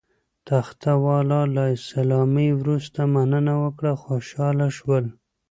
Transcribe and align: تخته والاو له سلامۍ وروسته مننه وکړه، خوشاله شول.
تخته 0.47 0.91
والاو 1.03 1.45
له 1.55 1.65
سلامۍ 1.91 2.49
وروسته 2.59 2.99
مننه 3.13 3.53
وکړه، 3.63 3.91
خوشاله 4.03 4.67
شول. 4.77 5.05